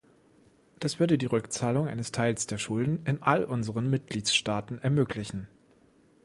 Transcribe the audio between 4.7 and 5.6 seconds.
ermöglichen.